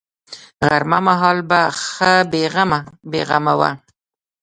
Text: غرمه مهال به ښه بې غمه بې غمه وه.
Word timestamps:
غرمه 0.67 0.99
مهال 1.07 1.37
به 1.49 1.61
ښه 1.89 2.13
بې 2.31 2.43
غمه 2.53 2.79
بې 3.11 3.21
غمه 3.29 3.53
وه. 3.59 3.71